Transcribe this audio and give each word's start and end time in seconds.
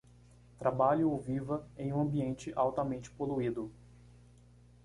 Trabalhe 0.57 1.03
ou 1.03 1.15
viva 1.19 1.63
em 1.77 1.93
um 1.93 2.01
ambiente 2.01 2.51
altamente 2.55 3.11
poluído 3.11 3.71